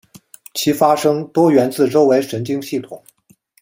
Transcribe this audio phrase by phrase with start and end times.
[0.55, 3.03] 其发生多源自周围神经系统。